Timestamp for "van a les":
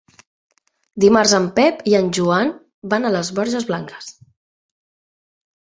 2.95-3.31